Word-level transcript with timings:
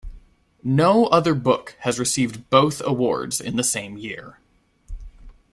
No 0.63 1.05
other 1.05 1.35
book 1.35 1.75
has 1.81 1.99
received 1.99 2.49
both 2.49 2.81
awards 2.83 3.39
in 3.39 3.55
the 3.55 3.63
same 3.63 3.97
year. 3.99 4.39